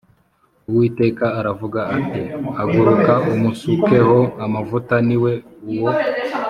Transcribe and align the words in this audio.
Uwiteka 0.69 1.25
aravuga 1.39 1.79
ati 1.97 2.21
“Haguruka 2.57 3.13
umusukeho 3.33 4.19
amavuta, 4.45 4.95
ni 5.07 5.17
we 5.23 5.33
uwo.” 5.73 5.89